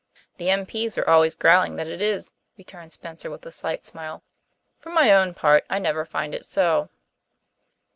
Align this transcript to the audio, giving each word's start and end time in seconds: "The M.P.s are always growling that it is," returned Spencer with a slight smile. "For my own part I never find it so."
"The 0.37 0.49
M.P.s 0.49 0.97
are 0.97 1.07
always 1.07 1.35
growling 1.35 1.75
that 1.75 1.85
it 1.85 2.01
is," 2.01 2.31
returned 2.57 2.91
Spencer 2.91 3.29
with 3.29 3.45
a 3.45 3.51
slight 3.51 3.85
smile. 3.85 4.23
"For 4.79 4.89
my 4.89 5.11
own 5.13 5.35
part 5.35 5.63
I 5.69 5.77
never 5.77 6.05
find 6.05 6.33
it 6.33 6.43
so." 6.43 6.89